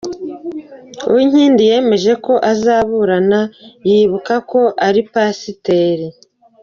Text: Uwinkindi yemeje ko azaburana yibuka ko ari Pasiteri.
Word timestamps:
Uwinkindi 1.07 1.61
yemeje 1.71 2.11
ko 2.25 2.33
azaburana 2.51 3.39
yibuka 3.87 4.33
ko 4.49 4.61
ari 4.87 5.01
Pasiteri. 5.13 6.07